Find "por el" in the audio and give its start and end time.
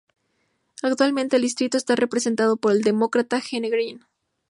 2.57-2.81